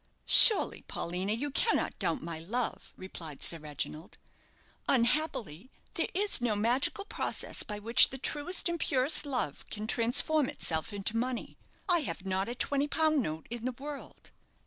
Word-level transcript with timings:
"Surely, 0.25 0.81
Paulina, 0.87 1.31
you 1.31 1.51
cannot 1.51 1.99
doubt 1.99 2.23
my 2.23 2.39
love," 2.39 2.91
replied 2.97 3.43
Sir 3.43 3.59
Reginald; 3.59 4.17
"unhappily, 4.89 5.69
there 5.93 6.07
is 6.15 6.41
no 6.41 6.55
magical 6.55 7.05
process 7.05 7.61
by 7.61 7.77
which 7.77 8.09
the 8.09 8.17
truest 8.17 8.67
and 8.67 8.79
purest 8.79 9.27
love 9.27 9.63
can 9.69 9.85
transform 9.85 10.49
itself 10.49 10.91
into 10.91 11.15
money. 11.15 11.55
I 11.87 11.99
have 11.99 12.25
not 12.25 12.49
a 12.49 12.55
twenty 12.55 12.87
pound 12.87 13.21
note 13.21 13.45
in 13.51 13.63
the 13.63 13.73
world." 13.73 14.31